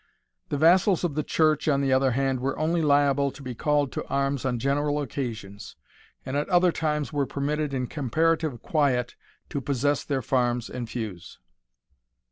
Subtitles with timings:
[0.49, 3.91] The vassals of the church, on the other hand, were only liable to be called
[3.91, 5.75] to arms on general occasions,
[6.25, 9.15] and at other times were permitted in comparative quiet
[9.49, 11.37] to possess their farms and feus.